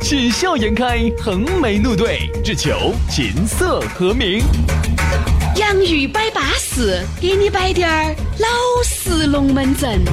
[0.00, 4.40] 喜笑颜开，横眉怒对，只求琴瑟和鸣。
[5.56, 8.48] 洋芋摆巴士，给你摆点儿老
[8.84, 10.04] 式龙门阵。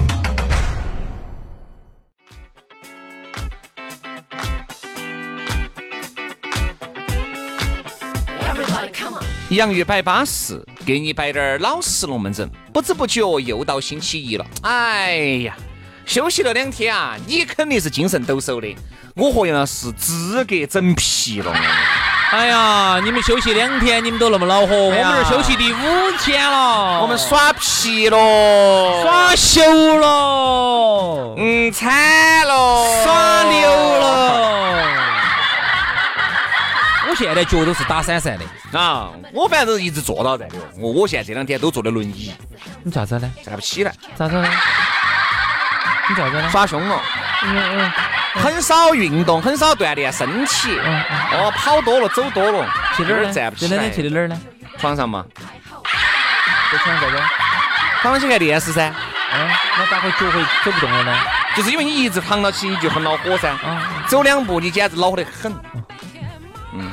[9.50, 12.50] 洋芋摆巴适，给你摆点儿老实龙门阵。
[12.74, 15.56] 不知不觉又到星期一了，哎呀，
[16.08, 18.76] 休息了两天啊，你肯定是精神抖擞的。
[19.16, 21.54] 我和杨老师资格整皮了。
[22.32, 28.18] 哎呀，你们休息两天，你们都那么恼火，我们这休息第五天了，我们耍皮了，
[29.04, 29.62] 耍休
[30.00, 34.54] 了，嗯，惨了，耍牛了。
[37.08, 39.12] 我现在脚都是打闪闪的啊！
[39.32, 42.34] 我反正一直坐到在的，我我现在这两天都坐的轮椅。
[42.82, 43.32] 你咋子呢？
[43.46, 43.94] 站不起来。
[44.16, 44.50] 咋子呢？
[46.10, 46.50] 你咋子呢？
[46.50, 47.00] 耍凶了。
[47.44, 47.92] 嗯嗯。
[48.34, 50.78] 很少运动，很少锻炼身体。
[51.32, 53.90] 哦，跑多了，走多了，去哪儿站不起来。
[53.90, 54.40] 去的哪儿呢？
[54.80, 55.24] 床上嘛。
[56.72, 57.24] 在床上在这。
[58.02, 58.94] 躺起看电视噻。
[59.34, 59.48] 嗯。
[59.78, 61.16] 那咋会脚会走不动了呢？
[61.56, 63.52] 就是因为你一直躺到起，你就很恼火噻。
[63.52, 64.04] 啊。
[64.08, 65.54] 走两步，你简直恼火得很。
[66.74, 66.92] 嗯。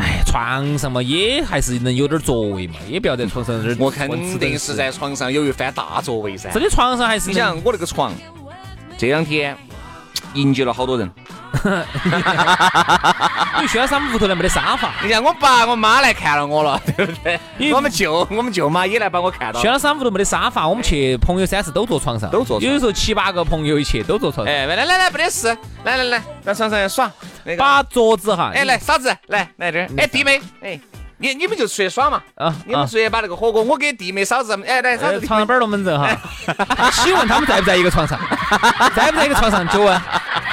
[0.00, 3.76] 哎，床上嘛，也还是能有点座位嘛，也不要在床上这儿。
[3.78, 6.50] 我肯定是在床上有一番大座位噻。
[6.52, 8.12] 这里床上还是你想我那个床，
[8.96, 9.56] 这两天。
[10.36, 11.10] 迎接了好多人，
[13.56, 17.40] 因为轩山屋头呢没得沙发，你看我爸我妈来看了我了， 对不对？
[17.58, 19.60] 因为我们舅我们舅妈也来把我看到。
[19.60, 22.60] 轩山屋头没得沙发，我们去朋友三四都坐床上，都坐。
[22.60, 24.54] 有的时候七八个朋友一起都坐床上。
[24.54, 27.10] 哎，来来来，没得事，来来来，在床上耍。
[27.56, 30.80] 把桌子哈，哎来嫂子来来这儿，哎弟妹，哎。
[31.18, 36.08] 你你们就出去耍嘛，啊，你们出去把那个火锅，我给弟妹嫂子，哎来，嫂子床上板龙门阵哈。
[37.02, 38.18] 请问他们在不在一个床上？
[38.94, 39.66] 在不在一个床上？
[39.68, 40.02] 就问，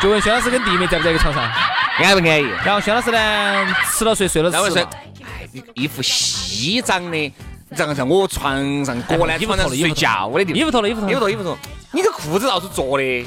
[0.02, 1.44] 就问薛老师跟弟妹在不在一个床上？
[1.44, 2.48] 安不安逸？
[2.66, 4.80] 然后薛老师呢，吃了睡，睡了吃。
[4.80, 4.88] 哎，
[5.74, 7.34] 一副西装的，
[7.70, 10.60] 然后在我床上过来床上睡觉的地方。
[10.60, 11.58] 衣服脱了，衣服脱，衣服脱，衣服脱。
[11.92, 13.26] 你个裤子到处坐的，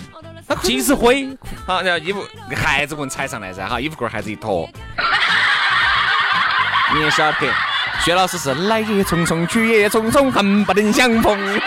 [0.63, 1.29] 尽是灰。
[1.67, 4.69] 好，然后衣服鞋子问踩上来噻，哈，衣服裤鞋子一脱。
[6.95, 7.47] 你也晓得，
[8.05, 11.39] 薛老师是来也匆匆，去也匆匆，恨不能相逢。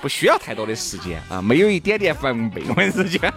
[0.00, 3.32] 不需要太多的时间啊，没有一点点防备，我跟 你讲。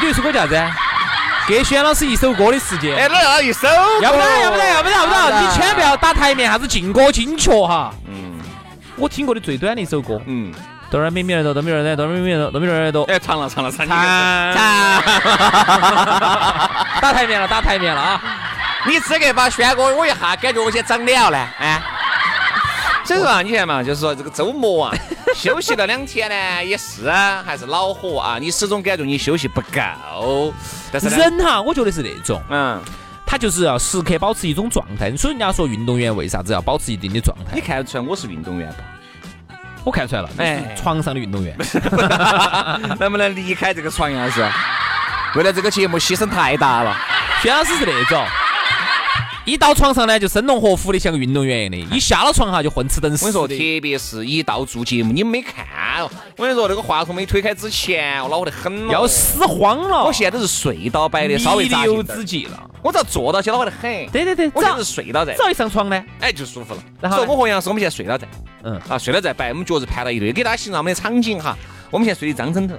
[0.00, 0.72] 你一首歌叫啥子？
[1.48, 2.96] 给薛老师一首歌的时间。
[2.96, 3.68] 哎，那要一首？
[4.00, 5.44] 要不然，要不然，要不然，要不然！
[5.44, 7.92] 你千万不要打台面，啥子劲歌金曲哈。
[8.06, 8.40] 嗯。
[8.96, 10.20] 我听过的最短的一首歌。
[10.26, 10.52] 嗯。
[10.92, 13.04] 哆来咪咪来哆，哆咪来哆，哆咪咪来哆，哆咪来哆。
[13.04, 14.52] 哎，唱了，唱了，唱了。
[17.00, 18.22] 打台面了，打台面了啊！
[18.86, 21.82] 你资格把轩哥我一下感觉我先长脸了呢，哎。
[23.06, 24.94] 所以说啊，你看嘛，就是说这个周末啊，
[25.34, 30.52] 休息了两天呢，也是啊，还是恼火啊，你始终感觉你休息不够。
[30.92, 32.78] 但是人哈，我觉得是那种，嗯，
[33.24, 35.10] 他就是要时刻保持一种状态。
[35.16, 37.52] 所以人家说运动员为啥子要保持一定的状态？
[37.54, 38.84] 你看得出来我是运动员吧？
[39.84, 41.56] 我看出来了，哎，床上的运动员，
[43.00, 44.46] 能不能离开这个床杨老师，
[45.34, 46.96] 为了这个节目牺牲太大了。
[47.42, 48.24] 薛老师是那种，
[49.44, 53.26] 一到床上呢就生龙活虎的，像个运动员一样的；一下了床哈就混吃等死。
[53.26, 55.66] 我跟你说，特别是一到做节目，你们没看
[56.36, 60.04] 我跟你说，那个话筒没推开之前，我恼火得很要死慌了。
[60.04, 62.70] 我现在都是睡到摆的，稍微弥留之际了。
[62.82, 63.80] 我只要坐到起恼火得很。
[64.08, 65.34] 对对对，我就是睡到在。
[65.34, 66.82] 只要一上床呢，哎，就舒服了。
[67.00, 68.26] 然后我和杨师，我们现在睡到在。
[68.64, 71.56] 嗯啊，睡了再摆，我们脚是盘到一堆，给大家形容我们的场景哈。
[71.90, 72.74] 我们现在睡的一张枕头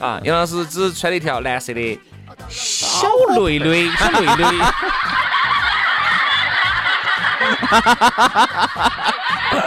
[0.00, 2.00] 啊，杨老师只穿了一条蓝色的
[2.48, 4.58] 小内内， 小内内。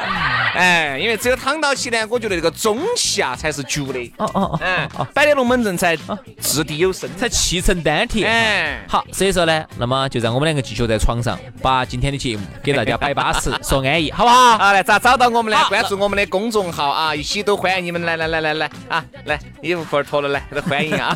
[0.57, 3.99] 哎，因为只有躺到起呢，我觉得这个中气啊才是足的。
[4.17, 5.97] 哦哦哦，哎，摆的龙门阵才
[6.41, 8.29] 掷地有声，才气沉丹田。
[8.29, 14.57] 哎，好，所以说呢，那么就让我们两个继续在床上，把今天的节目给大家摆巴适，说安逸，好不好？
[14.57, 15.57] 好，来咋找到我们呢？
[15.69, 21.15] 关注我们的公众号啊，一起都欢迎你们来来来来来啊，来衣服裤儿脱了来，都欢迎啊，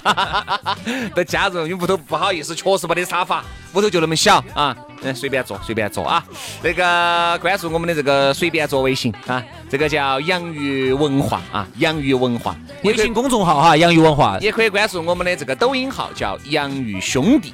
[1.16, 1.68] 都加入。
[1.68, 3.44] 因为屋头不好意思，确实没得沙发，
[3.74, 4.76] 屋头就那么小啊。
[5.04, 6.24] 嗯，随便坐，随便坐啊！
[6.62, 17.54] 那个关注我们的这个随便做微信啊，这个叫洋芋文化啊，洋芋文化微信公众号哈，洋芋文化也可以关注我们的这个抖音号叫洋芋兄弟。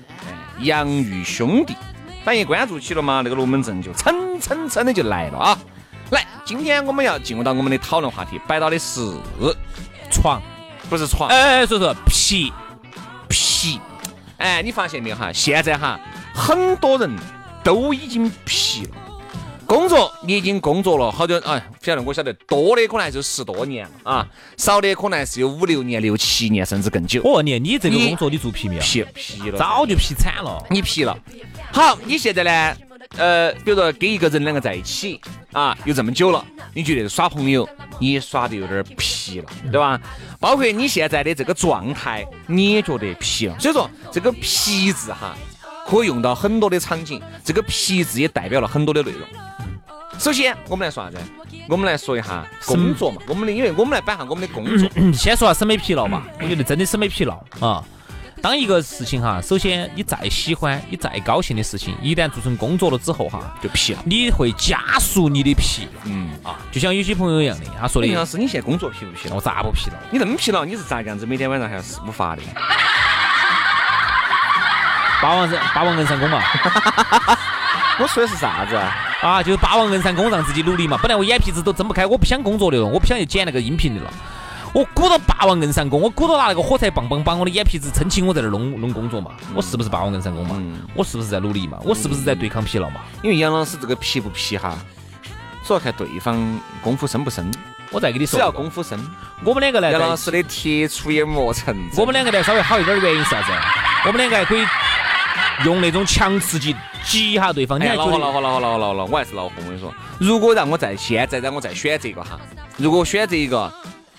[0.60, 1.76] 洋芋兄弟。
[2.24, 5.58] 反一关注起了嘛，那个龙门阵就蹭蹭蹭的就来了啊！
[6.12, 9.10] 来，今天我们要进入到我们的讨论话题，摆到的是
[10.12, 10.42] 床，
[10.90, 12.52] 不是床，哎，所以说皮
[13.30, 13.80] 皮。
[14.38, 15.32] 哎，你发现没有哈？
[15.34, 16.00] 现在哈，
[16.34, 17.10] 很多人
[17.64, 18.92] 都已经皮了。
[19.66, 24.28] 工作你已经工作了好久，哎，不晓得我晓得多的可能就十多年了啊，
[24.58, 27.22] 少的可能是有五六年、六七年，甚至更久。
[27.24, 28.82] 我问你，你这个工作你做皮没有？
[28.82, 30.66] 皮皮了，早就皮惨了。
[30.72, 31.16] 你皮了。
[31.72, 32.78] 好，你现在呢？
[33.18, 35.20] 呃，比如说跟一个人两个在一起
[35.52, 37.68] 啊，有这么久了，你觉得耍朋友
[38.00, 40.00] 你也耍得有点皮了，对吧？
[40.40, 43.58] 包括你现在的这个状态，你也觉得皮了。
[43.60, 45.36] 所以说，这个皮字哈，
[45.90, 47.22] 可以用到很多的场景。
[47.44, 49.22] 这个皮字也代表了很多的内容。
[50.20, 51.18] 首先，我们来说啥子？
[51.68, 53.22] 我们来说一下工作嘛。
[53.28, 54.90] 我们的，因为我们来摆下我们的工作。
[55.14, 56.24] 先说下审美疲劳嘛。
[56.42, 57.84] 我觉得真的审美疲劳啊。
[58.42, 64.02] 当一个事情哈，首先你再喜欢、你再高兴的事情，一旦做成工作了之后哈，就疲了。
[64.06, 65.88] 你会加速你的疲。
[66.06, 68.08] 嗯啊，就像有些朋友一样的，他说的。
[68.08, 69.36] 杨老师，你现在工作疲不疲劳？
[69.36, 69.96] 我咋不疲劳？
[70.12, 71.26] 你那么疲劳，你是咋个样子？
[71.26, 72.42] 每天晚上还要四五发的？
[75.22, 76.42] 霸王人，霸王硬上弓嘛。
[78.00, 78.96] 我说的是啥子啊？
[79.22, 80.98] 啊，就是霸王硬上弓，让自己努力嘛。
[81.02, 84.14] 本来我眼皮子都睁不开，我不想工作的了，我不想去剪那个音频的了。
[84.72, 89.32] 我鼓捣霸王硬上弓，我鼓捣拿那个火柴棒棒把我的眼皮子撑起，我在那儿弄弄工作嘛。
[89.54, 90.62] 我是不是霸王硬上弓嘛？
[90.94, 91.78] 我是不是在努力嘛？
[91.84, 93.02] 我是不是在对抗疲劳嘛？
[93.22, 94.78] 因为杨老师这个皮不皮哈，
[95.66, 96.38] 主要看对方
[96.82, 97.52] 功夫深不深。
[97.92, 98.98] 我再跟你说，只要功夫深，
[99.44, 102.00] 我们两个呢，杨老师的铁杵也磨成针。
[102.00, 103.52] 我们两个呢稍微好一点的原因是啥子？
[104.06, 104.64] 我们两个还可以。
[105.66, 109.52] 用那种强刺激激一下对方，你还恼火恼火恼火恼火恼火，我还是恼火。
[109.58, 112.40] 我跟你说，如果让我在现在让我再选择一个哈，
[112.78, 113.72] 如果我选择一个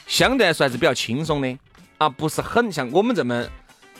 [0.06, 1.58] 相对来说还是比较轻松的
[1.98, 3.44] 啊，不是很像我们这么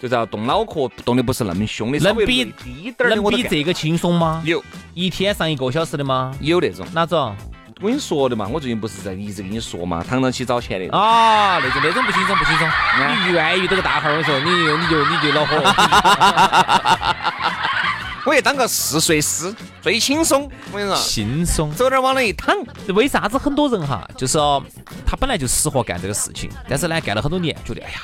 [0.01, 4.43] 就是要动脑壳，动的不是那么凶的，能比低点能比这个轻松吗？
[4.45, 4.63] 有，
[4.95, 6.35] 一天上一个小时的吗？
[6.41, 7.35] 有那种，哪种？
[7.81, 12.69] 我跟你说的嘛，我最近不是在一直跟你说嘛，躺到起找钱的啊，那种那种不轻松不轻松，
[13.27, 15.57] 你愿意这个大号，我说你你就你就恼火。
[18.27, 20.43] 我也当个试睡师，最轻松。
[20.71, 22.55] 我跟你说，轻松，走点往那一躺。
[22.89, 24.37] 为啥子很多人哈，就是
[25.07, 27.99] 他本来就适合干这个事情，但是呢，干了很多年，觉得哎呀。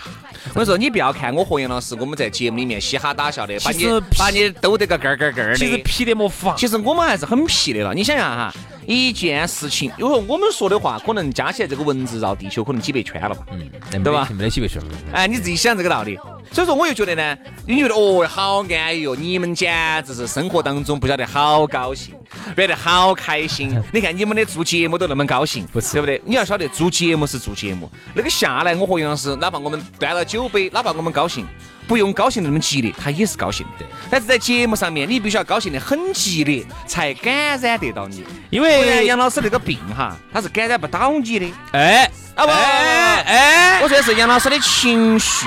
[0.56, 3.84] 我说，你不要看我和杨老师，我们在节目里面嘻哈打笑的，把你
[4.18, 5.56] 把你兜得个根儿根儿根儿的。
[5.56, 6.54] 其实皮得没法。
[6.56, 7.92] 其实我们还是很皮的了。
[7.92, 8.52] 你想想哈。
[8.88, 14.28] 一件事情，因为我们说的话，可能加起来这个文字绕地球可能几百圈了吧，嗯，对吧？
[14.30, 14.80] 没得几百圈。
[15.12, 16.16] 哎，你自己想这个道理。
[16.52, 19.72] 所以说，我又觉得呢，你觉得哦，好安逸哦，你们简
[20.04, 22.14] 直是生活当中不晓得好高兴，
[22.54, 23.78] 变得好开心。
[23.92, 26.20] 你看你们的做节目都那么高兴，不是对不对？
[26.24, 31.46] 你要晓得做节目是做节目，那个下来我和杨老师，哪怕我们端了酒杯，哪怕我们高兴。
[31.88, 33.86] 不用高兴那么激烈，他也是高兴的。
[34.10, 38.24] 但是在节目上面，你必须要高兴的很激烈，才感染得到你。
[38.50, 41.46] 因为杨老师那个病哈，他是感染不到你的。
[41.70, 45.46] 哎，啊不，哎，我说的是杨老师的情绪，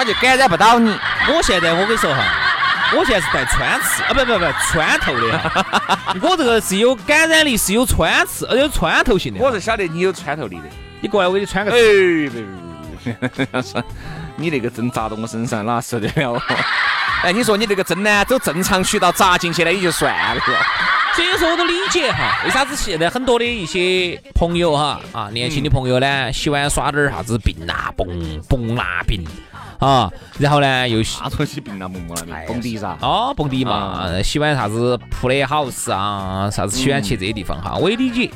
[0.00, 0.98] 他就感染不到你。
[1.28, 2.24] 我现在我跟你说哈，
[2.96, 5.64] 我现在是带穿刺啊，不不不穿透的。
[6.22, 9.38] 我这个是有感染力，是有穿刺，呃有穿透性的。
[9.38, 10.62] 我是晓得你有穿透力的。
[11.02, 11.70] 你过来，我给你穿个。
[11.70, 12.30] 哎，别
[13.12, 13.84] 别别别。
[14.36, 16.42] 你那个针扎到我身上，哪受得了？
[17.22, 20.40] 哎，你说你这个针呢，走正常渠道扎进去呢，也就算了。
[21.14, 28.08] 所以说我都理解哈，为啥子现在很多的一些朋友哈啊，年轻的朋友呢，喜欢耍点啥子病啊蹦
[28.48, 29.22] 蹦啊病
[29.80, 31.88] 啊，然后呢又啥东西病啊
[32.46, 32.96] 蹦迪噻？
[33.00, 38.30] 哦，蹦迪嘛，喜欢啥子铺的好事啊，啥子喜欢去这些地方哈，我也理解。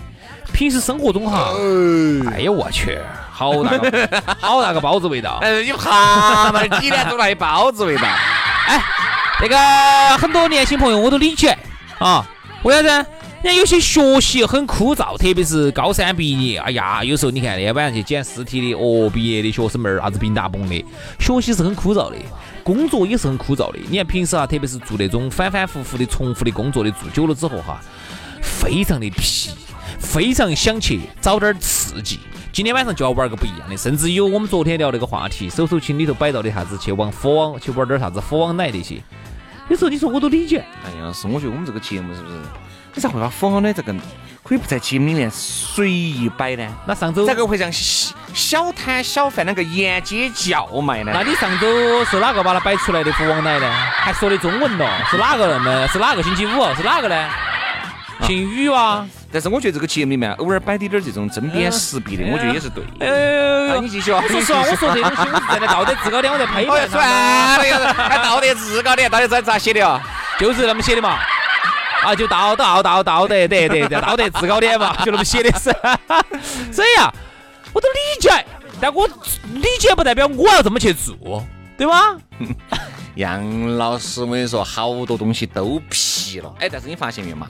[0.53, 1.53] 平时生活中哈，
[2.33, 2.99] 哎呀我去。
[3.31, 4.09] 好大个，
[4.41, 5.39] 好大个包子味道！
[5.43, 6.63] 哎，你怕嘛？
[6.79, 8.03] 几点钟来包子味道？
[8.69, 8.81] 哎，
[9.41, 11.59] 那个很多年轻朋友我都理解
[11.99, 12.25] 啊。
[12.63, 13.07] 为啥子？
[13.45, 20.83] 人家有些学习很枯燥，特别是高三毕业，哎呀，有时候你看那天晚上去捡尸体的，哦，毕业的学生们儿，啥子冰大崩的，
[21.19, 22.17] 学习是很枯燥的，
[22.63, 23.79] 工作也是很枯燥的。
[23.91, 27.79] 你看平时啊，特别是做那种反反复复的、重复的工作的，做久了之后哈，
[28.41, 29.51] 非常的疲，
[29.99, 32.21] 非常想去找点刺激。
[32.51, 39.03] 今天晚上就要玩个不一样的，甚至有我们昨天聊那个话题，手手青里头摆到的啥子，去往佛网去玩点啥子佛网奶那些。
[39.69, 40.65] 有时候你说我都理解。
[40.83, 42.37] 哎呀，是我觉得我们这个节目是不是？
[42.95, 43.93] 你咋会把佛网奶这个
[44.43, 46.65] 可以不在节目里面随意摆呢？
[46.87, 47.71] 那上周咋个会像
[48.33, 51.11] 小摊小贩那个沿街叫卖呢？
[51.15, 53.69] 那你上周是哪个把它摆出来的福王奶呢？
[53.71, 54.89] 还说的中文咯？
[55.11, 55.49] 是哪个？
[55.49, 56.75] 那么是哪个星期五？
[56.77, 57.29] 是哪个呢？
[58.23, 59.05] 姓宇哇？
[59.33, 63.05] 但是我觉得这个节目里面偶尔摆点点这种针砭时弊的，我觉得也是对的。
[63.05, 66.99] 哎啊你继续啊我说实话，我说这种东西我是站在道德制高点，我在批哎呀，判他
[67.59, 67.71] 们。
[67.71, 70.01] 算了，还道德制高点，到底咋咋写的啊？
[70.39, 71.19] 就是那么写的嘛。
[72.05, 75.75] 啊，就道道道道德德德德道德制高点嘛，就那么写的是。
[76.73, 77.13] 所以啊，
[77.73, 78.31] 我都理解，
[78.81, 79.07] 但我
[79.55, 81.45] 理解不代表我要这么去做，
[81.77, 82.17] 对吧？
[83.17, 86.53] 杨老师，我跟你说，好多东西都皮了。
[86.59, 87.49] 哎，但是你发现没有嘛？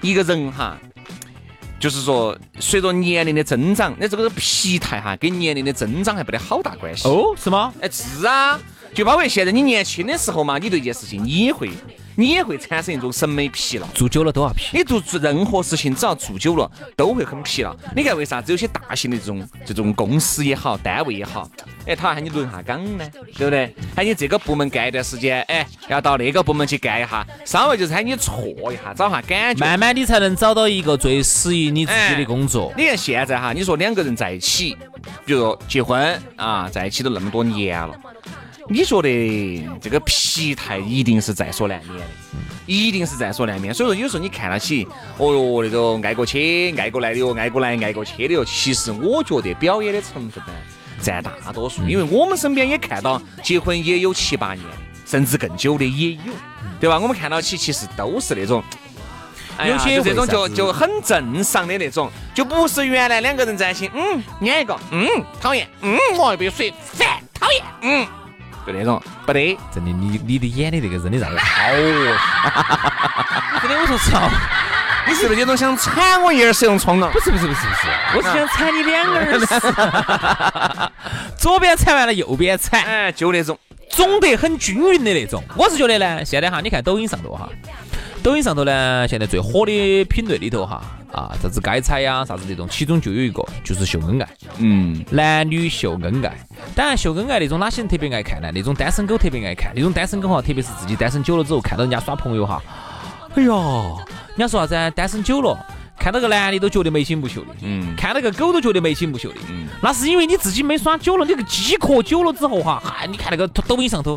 [0.00, 0.78] 一个人哈，
[1.78, 7.06] 就是说，随着年龄的增长，那这个皮态哈，跟年龄的增长还不得好大关系。
[7.06, 7.72] 哦，是吗？
[7.82, 8.58] 哎，是啊，
[8.94, 11.70] 就包括现在你年轻的时候嘛，你对一件事情你也会，
[12.18, 13.86] 你也会产生一种审美疲劳。
[13.94, 14.76] 做久了都要疲。
[14.76, 17.72] 你做做任何事情，只要做久了，都会很疲劳。
[17.94, 21.48] 你看为啥子有些大型的这种这种公司也好，单位也好，
[21.86, 23.72] 哎，他喊你轮下岗呢，对不对？
[23.94, 29.64] 喊你这个部门干一段时间，哎，要到那个部门去干一下，稍微就是喊你错一下，找下感觉。
[29.64, 32.74] 慢慢你才能找到一个最适宜你自己的工作。
[32.76, 34.76] 你看现在哈，你说两个人在一起，
[35.24, 37.94] 比如说结婚啊，在一起都那么多年了，
[38.68, 42.04] 你觉得这个疲态一定是在所难免的，
[42.66, 43.72] 一定是在所难免。
[43.72, 50.52] 所以说有时候你看到起，哦哟那种爱过去、爱过来的哟，爱过来、爱过去的哟，其实我觉得表演的成分呢
[51.00, 54.64] 占大多数，因为我们身边也看到结婚也有七八年，
[55.06, 56.32] 甚至更久的也有，
[56.78, 56.98] 对吧？
[56.98, 58.62] 我们看到起其实都是那种。
[59.66, 65.08] 有些就这种就就很正常的那种，就不是原来两个人在一起，嗯，撵一个，嗯，
[65.40, 68.06] 讨厌，嗯，我一杯水，烦，讨厌，嗯，
[68.72, 69.58] 就那种，不得。
[69.74, 72.16] 真的，你你的演的那个真的让人 好恶心。
[73.62, 74.30] 真的，我说实话，
[75.06, 77.10] 你是不是有种想铲我一耳屎那种冲动？
[77.10, 80.92] 不是不是不是不是，我是想铲你两个耳屎，
[81.38, 83.58] 左边铲完了右边铲，哎，就那种，
[83.90, 85.42] 肿得很均匀的那种。
[85.56, 87.48] 我是觉得呢，现在哈，你看抖音上头哈，
[88.22, 90.82] 抖音上头呢，现在最火的品类里头哈，
[91.12, 96.36] 啊，啥子该踩呀，啥子这种，其中就有一个就是秀恩爱，嗯，男女秀恩爱。
[96.74, 98.50] 当然，秀恩爱那种哪些人特别爱看呢？
[98.52, 102.62] 那种单身狗特别爱看，那种单身狗哈，特别是自己单身久了之后，看到人家耍朋友哈，
[103.34, 103.48] 哎呀，
[104.36, 104.90] 人家说啥子啊？
[104.90, 105.58] 单身久了。
[106.00, 114.16] 看到个男的都觉得眉清目秀的，嗯看到个狗都觉得眉清目秀的，嗯那是因为你自己没耍久了，你个饥渴久了之后哈，嗨，你看那个抖音上头，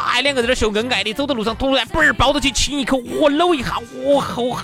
[0.00, 4.56] 哎，两个在那秀恩爱的，走到路上突然嘣儿抱到起亲一口，我搂一下，我齁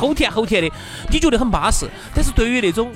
[0.00, 0.70] 齁甜齁甜的，
[1.10, 1.86] 你觉得很巴适。
[2.14, 2.92] 但是对于那种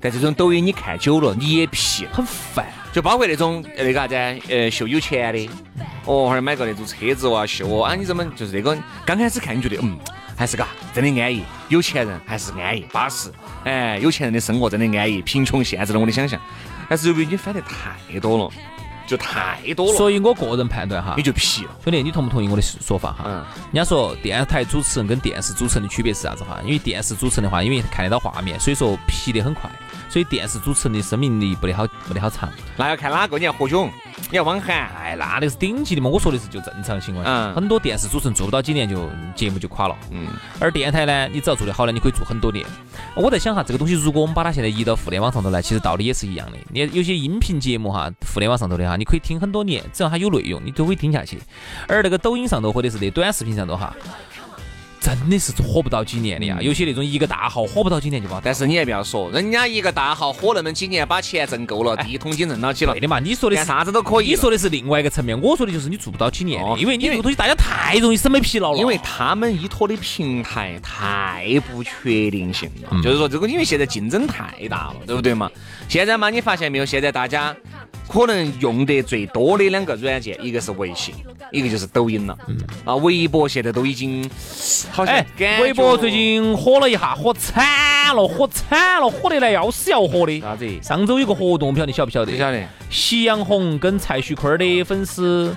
[0.00, 2.06] 但这种抖音你看久了，你也皮。
[2.12, 4.14] 很烦，就包括那种那个啥子，
[4.48, 5.48] 呃，秀有钱的，
[6.06, 9.98] 哦，还买个那种车子哇秀哦，啊，你怎么就是那个刚开始看你觉得嗯
[10.36, 13.30] 还是嘎真的安逸，有钱人还是安逸巴适，
[13.64, 16.40] 哎，有钱人的生活真的安逸，贫穷限制了我的想象。
[16.88, 18.50] 但是由于你翻得太多了，
[19.10, 21.70] 就太多了，所以我个人判断哈你，就皮了。
[21.82, 23.24] 兄弟，你同不同意我的说法哈？
[23.26, 26.60] 嗯人家说电台主持人跟电视主持人的区别是啥子哈？
[26.64, 29.68] 因为电视主持人的话，因为看得到画面，所以说皮得很快，
[30.10, 32.48] 所以电视主持人的生命力不得好不得好长。
[32.76, 33.88] 那要看哪个，你要何炅，
[34.30, 39.96] 你要汪涵，哎，那那个是顶级的嘛，我说的是就正常情况下，嗯很多电视主持人做不到几年就节目就垮了。
[40.10, 40.26] 嗯，
[40.58, 42.66] 而电台呢，你只要做得好呢，你可以做很多年。
[43.14, 46.58] 我在想哈，这个东西如果我们把它现在移到互联网上头来，其实道理也是一样的。
[46.68, 51.38] 你有些音频节目哈，互联网上头的哈，你可以听很多年，只要它有内容，你都可以听下去。
[51.86, 53.94] 而那个抖音上头或者是那短视频上头哈，
[55.00, 56.58] 真的是火不到几年的呀。
[56.60, 63.18] 有些那种一个大号火不到几年就把但是你也不要说，人家一个大号火那么几年，把钱挣够了，第一桶金挣到起了对，的嘛。
[63.18, 64.28] 你说的干啥子都可以。
[64.28, 68.78] 你说的是另外一个层面，我说的就是你做不到几年的，哦因为你这个东西大家太容易审美疲劳了。
[68.78, 75.50] 因为他们依托的平台太不确定性了，嗯就是说这个，因为现在竞争太大了，对不对嘛？
[75.88, 76.84] 现在嘛，你发现没有？
[76.84, 77.54] 现在大家
[78.10, 81.14] 可能用得最多的两个软件，一个是微信，
[81.52, 82.36] 一个就是抖音了。
[82.48, 84.28] 嗯啊，微博现在都已经
[84.90, 85.24] 好像
[85.60, 90.40] 微博最近火了一下，火惨了，火惨了，火得来要死要活的。
[90.40, 90.66] 啥子？
[90.82, 92.32] 上周有个活动，我不晓得你晓不晓得？
[92.32, 92.60] 不晓得。
[92.90, 95.56] 夕阳红跟蔡徐坤儿的粉丝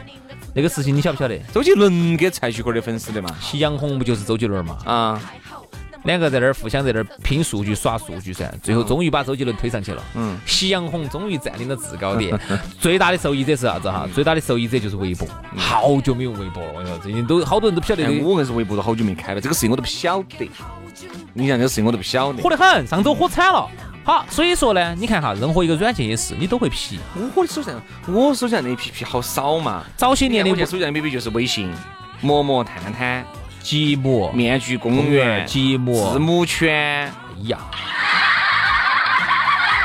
[0.54, 1.36] 那个事情，你晓不晓得？
[1.52, 3.36] 周杰伦给蔡徐坤的粉丝的嘛？
[3.42, 4.78] 夕阳红不就是周杰伦嘛？
[4.86, 5.22] 啊，
[6.04, 10.04] 两个在那儿互相在那儿拼数据耍数据噻，最后终于把周杰伦推上去了。
[10.16, 12.38] 嗯，夕阳红终于占领了制高点，
[12.80, 14.08] 最大的受益者是啥子哈？
[14.14, 20.50] 最大的受益者就是微博，好久没有微博了，我跟你说，最近都好多人都不晓得我硬是微博都好久没开了，这个事情我都不晓得。
[21.34, 22.44] 你像这个事情我都不晓得。
[22.44, 23.68] 火得很，上周火惨了。
[24.04, 27.00] 好，所以说呢，你看哈，任何一个软件也是，你都会皮。
[27.34, 29.84] 我的手上，我手上的 A P P 好少嘛。
[29.96, 31.72] 早些年的我现在手上的 A P P 就是微信、
[32.20, 33.26] 陌陌、探探、
[33.64, 37.12] 积木、面具公园、积木，字母圈、哎
[37.44, 37.58] 呀，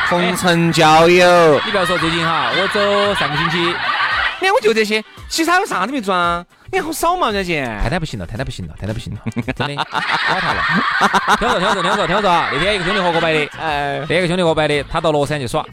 [0.08, 1.60] 红尘交友。
[1.64, 3.58] 你不要说最近哈，我走上个星期
[4.40, 6.44] 你看我就这些，其他有啥都没装。
[6.72, 7.80] 你看好少嘛，人家钱。
[7.80, 9.20] 太太不行了，太太不行了，太太不行了，
[9.56, 10.62] 真的垮塌了。
[11.38, 15.64] 听说听说听说听说啊，那天一个兄弟给我摆的，哎，那个兄弟和我摆的，他到乐山去耍，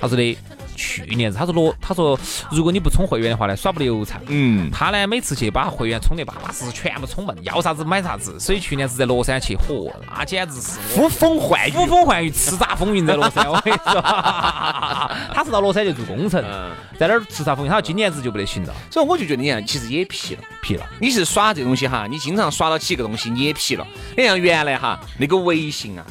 [0.00, 0.38] 他说的。
[0.76, 2.18] 去年子他说罗他说
[2.50, 4.20] 如果你不充会员的话呢耍不流畅。
[4.26, 8.38] 嗯，他呢每次去把会员充得巴巴适适，全部充满，要啥子买啥子。
[8.38, 13.50] 所以去年子在乐山去，嚯，那简直是呼风唤雨，呼风唤雨，叱咤风云在乐山。
[13.50, 16.42] 我跟你说，他是到乐山去做工程，
[16.98, 17.70] 在那儿叱咤风云。
[17.70, 18.74] 他说今年子就不得行了。
[18.90, 20.86] 所以我就觉得你看，其实也皮了，皮了。
[21.00, 23.86] 你是耍这东西哈，你经常耍到起个东西，你也皮了。
[24.16, 26.04] 你像原来哈那个微信啊。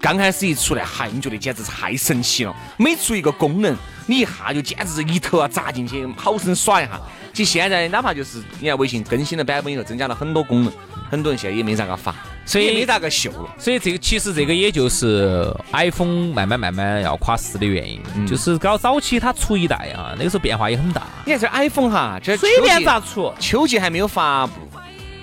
[0.00, 2.56] 刚开始一出来，嗨，你觉得简直太神奇了。
[2.78, 7.00] 每出一个功能，你一下就简直是一头啊扎进去，好生耍一下。
[7.32, 10.72] 其实现在哪怕就是你看微信更新了版本以后，增加了很多功能，
[11.10, 13.54] 很多人现在也没咋个发，所以也没咋个秀了。
[13.58, 21.02] 所以这个其实这个也就是 iPhone 慢慢慢慢要垮市的原因，就是搞早期它出一代啊，那个时候变化也很大。
[21.24, 24.52] 你看这 iPhone 哈，这随便咋出，秋季还没有发布，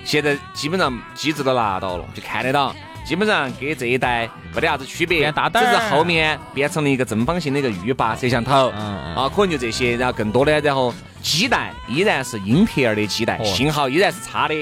[0.04, 2.74] 现在基本上机子都拿到了，就看得到。
[3.04, 14.54] 基本上跟这一代没得啥子区别，只是后面变成了一个正方形的一个浴霸摄像头，啊，可能就这些，然后更多的，然后基带依然是英特尔的基带，信号依然是差的，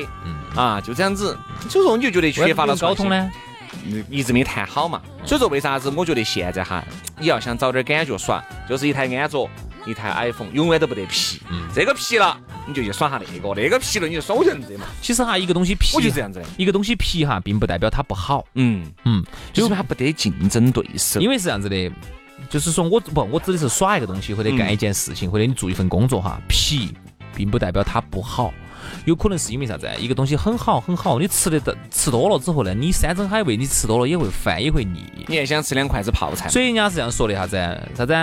[0.54, 3.30] 啊，就这样子，所以说你就觉得缺乏了沟通呢，
[4.08, 6.82] 一直没谈好嘛，所以说为啥子我觉得现在哈，
[7.18, 9.48] 你要想找点感觉耍，就是一台安卓。
[9.86, 11.40] 一台 iPhone 永远都不得皮，
[11.74, 14.86] 这个皮了你就去耍下那个，那个皮了你就耍我就这嘛。
[15.00, 16.42] 其实哈，一个东西皮，我就这样子。
[16.56, 18.44] 一个东西皮哈，并不代表它不好。
[18.54, 21.20] 嗯嗯，就是它不得竞争对手。
[21.20, 21.90] 因为是这样子的，
[22.48, 26.94] 就是说我不，我指的是耍一个东西或者干一件事情或者你做一份工作哈，皮
[27.34, 28.52] 并不代表它不好。
[29.04, 29.88] 有可能是因为啥子？
[29.98, 35.04] 一个东西很好很好，你吃的吃多了之后呢，你山珍海味你吃多了也会烦也会腻。
[35.26, 36.48] 你还想吃两筷子泡菜？
[36.48, 37.56] 所以人家是这样说的，啥子？
[37.96, 38.14] 啥子？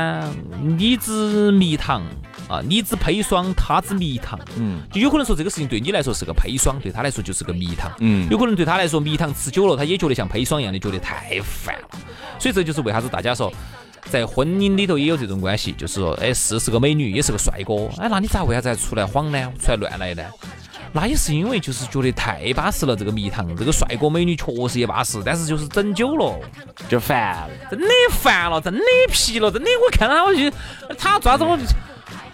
[0.62, 2.02] 你之蜜糖
[2.48, 4.40] 啊，你之砒霜，他之蜜糖。
[4.58, 7.92] 嗯，就有可能说这个事情对你来说是个砒霜，对他来说就是个蜜糖。
[8.00, 11.88] 嗯，有可能对他来说蜜糖吃久了，他也觉得像砒霜一样的，觉得太烦了。
[12.40, 13.52] 所以这就是为啥子大家说
[14.06, 19.52] 在婚姻里头也有这种关系，就是说，哎，是是个美女，也是个帅哥，哎，那你咋为啥子还出来晃呢？
[19.60, 20.24] 出来乱来呢？
[20.94, 26.40] 那也是因为就是觉得太巴适了，这个蜜糖，这个帅哥美女确实也巴适，但是就是整久了
[26.90, 28.82] 就烦了，真的烦了，真的
[29.12, 30.50] 皮了，真的我看到我就
[30.98, 31.64] 他抓着我就，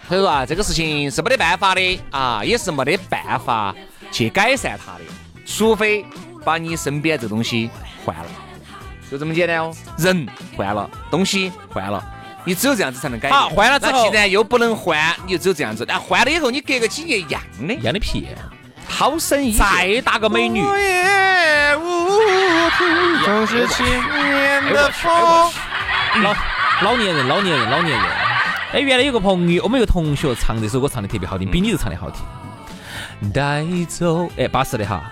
[0.08, 3.74] 所以说啊，这个事情是没得办法的啊，也是没得办法
[4.10, 5.00] 去改善他的，
[5.44, 6.04] 除非
[6.44, 7.68] 把你身边这东西
[8.04, 8.26] 换了，
[9.10, 10.26] 就这么简单哦，人
[10.56, 12.13] 换了，东西换了。
[12.44, 13.30] 你只有这样子才能改。
[13.30, 15.84] 好，换了之后，既然又不能换，你就只有这样子。
[15.86, 18.26] 但换了以后，你隔个几年一样的，一样的皮，
[18.86, 19.52] 好生意。
[19.52, 20.62] 再大个美女。
[23.26, 25.10] 都是七年的风
[26.22, 26.34] 老
[26.82, 28.06] 老年人，老年人，老年人。
[28.74, 32.22] 哎，原来有个朋友，我们有个同学唱这首歌唱的特别好听，比你这唱的好听。
[33.32, 35.02] 带走，哎，巴适的哈。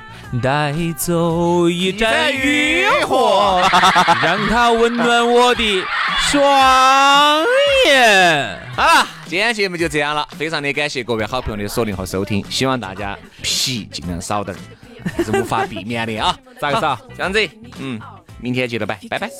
[0.42, 3.62] 带走一盏渔火，
[4.24, 5.84] 让它温暖我的
[6.32, 7.44] 双
[7.86, 8.58] 眼。
[8.74, 16.34] 好了，今天节目就这样了，非常的感谢各位好朋友的锁定和收听，希望大家皮尽量少点儿，是无法避免的啊。
[16.58, 16.98] 咋个少？
[17.14, 17.46] 这样子，
[17.78, 18.00] 嗯，
[18.40, 19.30] 明天接着拜，拜拜。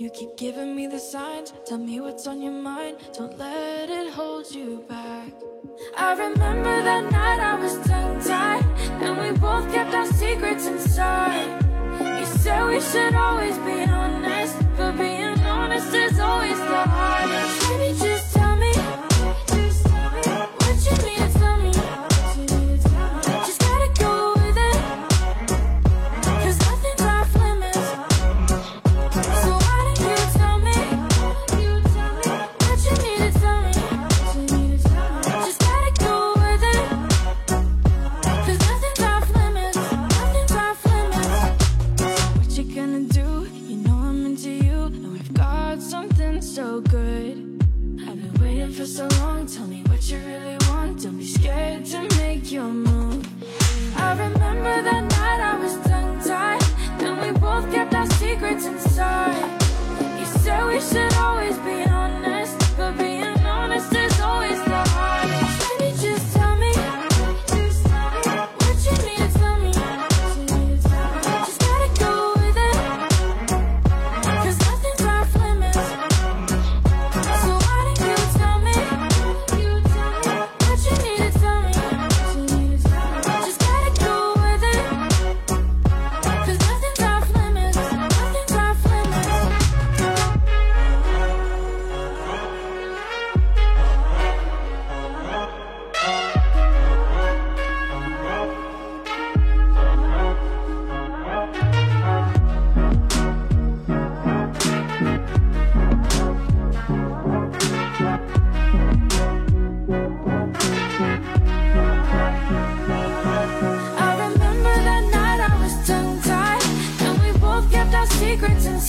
[0.00, 2.98] You keep giving me the signs, tell me what's on your mind.
[3.14, 5.32] Don't let it hold you back.
[5.96, 8.62] I remember that night I was tongue tied,
[9.08, 11.64] and we both kept our secrets inside.
[12.18, 18.17] You said we should always be honest, but being honest is always the hardest.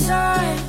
[0.07, 0.68] time.